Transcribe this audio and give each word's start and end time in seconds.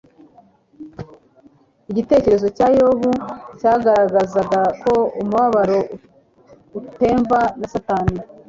Igitekerezo 1.91 2.47
cya 2.57 2.67
Yobu 2.79 3.11
cyagaragazaga 3.59 4.61
ko 4.81 4.93
umubabaro 5.21 5.79
utenva 6.79 7.39
na 7.59 7.67
Satani, 7.73 8.17